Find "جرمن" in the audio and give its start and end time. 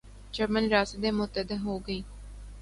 0.33-0.63